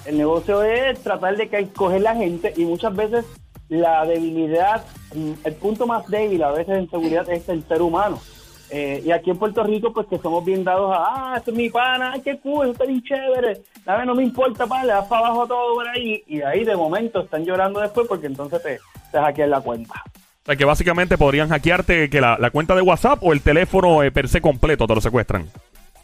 El 0.05 0.17
negocio 0.17 0.63
es 0.63 0.99
tratar 1.01 1.37
de 1.37 1.47
que 1.47 1.67
coger 1.69 2.01
la 2.01 2.15
gente 2.15 2.53
y 2.57 2.65
muchas 2.65 2.95
veces 2.95 3.25
la 3.69 4.05
debilidad, 4.05 4.83
el 5.13 5.53
punto 5.55 5.87
más 5.87 6.05
débil 6.07 6.43
a 6.43 6.51
veces 6.51 6.77
en 6.77 6.89
seguridad 6.89 7.29
es 7.29 7.47
el 7.47 7.63
ser 7.67 7.81
humano. 7.81 8.19
Eh, 8.73 9.03
y 9.05 9.11
aquí 9.11 9.29
en 9.29 9.37
Puerto 9.37 9.63
Rico, 9.63 9.91
pues 9.91 10.07
que 10.07 10.17
somos 10.17 10.45
bien 10.45 10.63
dados 10.63 10.95
a, 10.95 11.33
ah, 11.33 11.33
este 11.37 11.51
es 11.51 11.57
mi 11.57 11.69
pana, 11.69 12.13
ay, 12.13 12.21
qué 12.21 12.39
cool, 12.39 12.63
eso 12.67 12.71
está 12.71 12.85
bien 12.85 13.03
chévere, 13.03 13.61
a 13.85 14.05
no 14.05 14.15
me 14.15 14.23
importa, 14.23 14.65
pa, 14.65 14.85
le 14.85 14.93
das 14.93 15.07
para 15.07 15.27
abajo 15.27 15.45
todo 15.45 15.75
por 15.75 15.87
ahí, 15.89 16.23
y 16.25 16.41
ahí 16.41 16.63
de 16.63 16.77
momento 16.77 17.19
están 17.19 17.43
llorando 17.43 17.81
después 17.81 18.07
porque 18.07 18.27
entonces 18.27 18.63
te, 18.63 18.79
te 19.11 19.19
hackean 19.19 19.49
la 19.49 19.59
cuenta. 19.59 20.01
O 20.05 20.45
sea, 20.45 20.55
que 20.55 20.63
básicamente 20.63 21.17
podrían 21.17 21.49
hackearte 21.49 22.09
que 22.09 22.21
la, 22.21 22.37
la 22.39 22.49
cuenta 22.49 22.73
de 22.73 22.81
WhatsApp 22.81 23.19
o 23.21 23.33
el 23.33 23.41
teléfono 23.41 24.03
eh, 24.03 24.11
per 24.11 24.29
se 24.29 24.39
completo 24.39 24.87
te 24.87 24.95
lo 24.95 25.01
secuestran. 25.01 25.49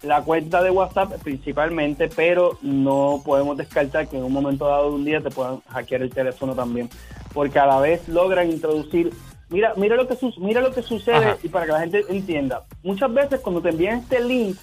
la 0.04 0.22
cuenta 0.22 0.62
de 0.62 0.70
WhatsApp 0.70 1.14
principalmente, 1.24 2.10
pero 2.14 2.58
no 2.62 3.22
podemos 3.26 3.58
descartar 3.58 4.08
que 4.08 4.18
en 4.18 4.24
un 4.24 4.34
momento 4.34 4.68
dado 4.68 4.90
de 4.90 4.96
un 4.96 5.06
día 5.06 5.22
te 5.22 5.32
puedan 5.32 5.62
hackear 5.70 6.02
el 6.02 6.10
teléfono 6.10 6.54
también, 6.54 6.90
porque 7.34 7.60
a 7.60 7.66
la 7.66 7.80
vez 7.80 8.08
logran 8.08 8.52
introducir, 8.52 9.12
mira, 9.50 9.74
mira 9.78 9.96
lo 9.96 10.08
que 10.08 10.16
su- 10.16 10.34
mira 10.40 10.62
lo 10.62 10.74
que 10.74 10.82
sucede 10.82 11.16
Ajá. 11.16 11.38
y 11.44 11.48
para 11.50 11.66
que 11.66 11.72
la 11.72 11.80
gente 11.80 12.04
entienda. 12.10 12.64
Muchas 12.84 13.14
veces 13.14 13.40
cuando 13.42 13.62
te 13.62 13.70
envían 13.70 14.00
este 14.00 14.20
link 14.20 14.58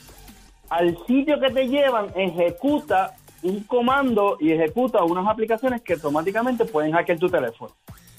al 0.70 0.96
sitio 1.06 1.38
que 1.40 1.50
te 1.50 1.68
llevan 1.68 2.06
ejecuta 2.16 3.14
un 3.42 3.60
comando 3.64 4.36
y 4.40 4.52
ejecuta 4.52 5.04
unas 5.04 5.26
aplicaciones 5.26 5.82
que 5.82 5.94
automáticamente 5.94 6.64
pueden 6.64 6.92
hackear 6.92 7.18
tu 7.18 7.28
teléfono. 7.28 7.72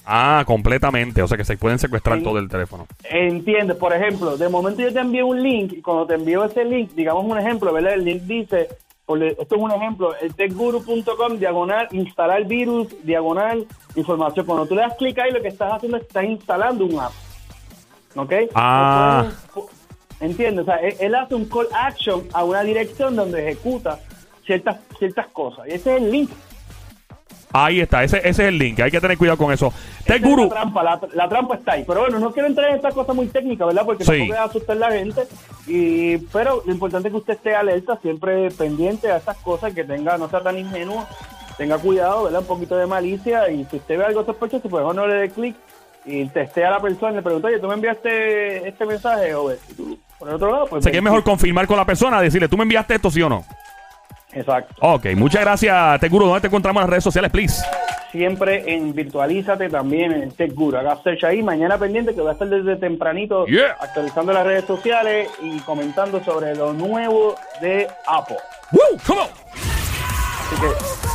Ah, 0.08 0.44
completamente. 0.46 1.20
O 1.20 1.26
sea 1.26 1.36
que 1.36 1.44
se 1.44 1.56
pueden 1.56 1.80
secuestrar 1.80 2.22
todo 2.22 2.38
el 2.38 2.48
teléfono. 2.48 2.86
Entiendes, 3.02 3.76
por 3.76 3.92
ejemplo, 3.92 4.36
de 4.36 4.48
momento 4.48 4.80
yo 4.82 4.92
te 4.92 5.00
envío 5.00 5.26
un 5.26 5.42
link 5.42 5.72
y 5.72 5.82
cuando 5.82 6.06
te 6.06 6.14
envío 6.14 6.44
ese 6.44 6.64
link, 6.64 6.92
digamos 6.94 7.24
un 7.24 7.36
ejemplo, 7.36 7.72
¿verdad? 7.72 7.94
El 7.94 8.04
link 8.04 8.22
dice, 8.22 8.68
esto 9.08 9.54
es 9.54 9.62
un 9.62 9.70
ejemplo, 9.70 10.16
el 10.16 10.34
techguru.com, 10.34 11.38
diagonal, 11.38 11.86
instalar 11.92 12.44
virus, 12.44 12.88
diagonal, 13.04 13.66
información. 13.94 14.44
Cuando 14.46 14.66
tú 14.66 14.74
le 14.74 14.80
das 14.80 14.96
clic 14.96 15.16
ahí, 15.18 15.30
lo 15.30 15.40
que 15.40 15.48
estás 15.48 15.72
haciendo 15.72 15.98
es 15.98 16.04
estás 16.04 16.24
instalando 16.24 16.84
un 16.84 16.98
app. 16.98 17.12
¿Ok? 18.16 18.32
Ah. 18.54 19.30
¿Entiendes? 20.18 20.62
O 20.62 20.64
sea, 20.64 20.76
él, 20.76 20.94
él 20.98 21.14
hace 21.14 21.34
un 21.34 21.44
call 21.44 21.68
action 21.72 22.26
a 22.32 22.42
una 22.42 22.62
dirección 22.62 23.14
donde 23.14 23.48
ejecuta 23.48 24.00
ciertas, 24.44 24.78
ciertas 24.98 25.28
cosas. 25.28 25.68
Y 25.68 25.72
ese 25.72 25.96
es 25.96 26.02
el 26.02 26.10
link. 26.10 26.30
Ahí 27.58 27.80
está, 27.80 28.04
ese, 28.04 28.18
ese 28.18 28.28
es 28.28 28.38
el 28.40 28.58
link. 28.58 28.78
Hay 28.80 28.90
que 28.90 29.00
tener 29.00 29.16
cuidado 29.16 29.38
con 29.38 29.52
eso. 29.52 29.72
Tech 30.04 30.16
Esa 30.16 30.16
es 30.16 30.22
Guru. 30.22 30.42
La 30.44 30.48
trampa, 30.50 30.82
la, 30.82 31.00
la 31.14 31.28
trampa 31.28 31.54
está 31.54 31.72
ahí. 31.72 31.84
Pero 31.86 32.00
bueno, 32.00 32.18
no 32.18 32.30
quiero 32.32 32.48
entrar 32.48 32.68
en 32.70 32.76
esta 32.76 32.90
cosa 32.90 33.12
muy 33.14 33.26
técnica, 33.28 33.64
¿verdad? 33.64 33.84
Porque 33.86 34.04
Sí. 34.04 34.18
tampoco 34.18 34.40
asustar 34.40 34.76
a 34.76 34.80
la 34.80 34.92
gente. 34.92 35.22
Y, 35.66 36.18
pero 36.32 36.62
lo 36.66 36.72
importante 36.72 37.08
es 37.08 37.12
que 37.12 37.18
usted 37.18 37.32
esté 37.34 37.54
alerta, 37.54 37.98
siempre 38.02 38.50
pendiente 38.50 39.10
a 39.10 39.16
estas 39.16 39.38
cosas, 39.38 39.72
que 39.72 39.84
tenga, 39.84 40.18
no 40.18 40.28
sea 40.28 40.40
tan 40.40 40.58
ingenuo, 40.58 41.06
tenga 41.56 41.78
cuidado, 41.78 42.24
¿verdad? 42.24 42.40
Un 42.40 42.46
poquito 42.46 42.76
de 42.76 42.86
malicia. 42.86 43.50
Y 43.50 43.64
si 43.70 43.76
usted 43.76 43.98
ve 43.98 44.04
algo 44.04 44.24
sospechoso, 44.24 44.68
pues 44.68 44.84
no 44.94 45.06
le 45.06 45.14
dé 45.14 45.30
clic 45.30 45.56
y 46.04 46.26
testea 46.26 46.68
a 46.68 46.72
la 46.72 46.80
persona 46.80 47.12
y 47.12 47.16
le 47.16 47.22
pregunta, 47.22 47.48
oye, 47.48 47.58
¿tú 47.58 47.66
me 47.68 47.74
enviaste 47.74 48.68
este 48.68 48.84
mensaje? 48.86 49.34
O 49.34 49.50
por 50.18 50.28
el 50.28 50.34
otro 50.34 50.50
lado, 50.50 50.66
pues. 50.66 50.80
O 50.80 50.82
sea 50.82 50.92
que 50.92 50.98
es 50.98 51.04
mejor 51.04 51.24
confirmar 51.24 51.66
con 51.66 51.76
la 51.76 51.84
persona, 51.84 52.20
decirle, 52.20 52.48
¿tú 52.48 52.56
me 52.56 52.62
enviaste 52.64 52.94
esto, 52.94 53.10
sí 53.10 53.22
o 53.22 53.28
no? 53.28 53.44
Exacto. 54.36 54.74
Ok, 54.80 55.06
muchas 55.16 55.40
gracias, 55.42 56.00
Tech 56.00 56.10
Guru. 56.10 56.26
¿Dónde 56.26 56.42
te 56.42 56.46
encontramos 56.48 56.80
en 56.80 56.84
las 56.84 56.90
redes 56.90 57.04
sociales, 57.04 57.30
please? 57.30 57.64
Siempre 58.12 58.62
en 58.72 58.94
Virtualízate 58.94 59.68
también 59.68 60.12
en 60.12 60.30
Tech 60.30 60.52
Guru. 60.54 60.76
Haga 60.76 60.96
search 61.02 61.24
ahí. 61.24 61.42
Mañana 61.42 61.76
pendiente 61.78 62.14
que 62.14 62.20
voy 62.20 62.30
a 62.30 62.32
estar 62.32 62.48
desde 62.48 62.76
tempranito 62.76 63.46
Yeah. 63.46 63.76
actualizando 63.80 64.32
las 64.32 64.46
redes 64.46 64.64
sociales 64.64 65.28
y 65.42 65.58
comentando 65.60 66.22
sobre 66.24 66.54
lo 66.54 66.72
nuevo 66.72 67.34
de 67.60 67.88
Apple. 68.06 68.36
¡Woo! 68.72 68.80
¡Come 69.06 69.20
on! 69.20 69.28
Así 70.46 70.60
que 70.60 71.05